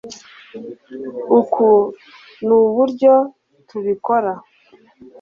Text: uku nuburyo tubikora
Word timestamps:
uku 1.39 1.65
nuburyo 2.45 3.13
tubikora 3.67 4.31